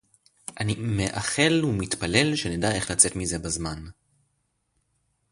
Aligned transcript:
אני 0.59 0.75
מאחל 0.79 1.61
ומתפלל 1.65 2.35
שנדע 2.35 2.71
איך 2.71 2.91
לצאת 2.91 3.15
מזה 3.15 3.39
בזמן 3.39 3.83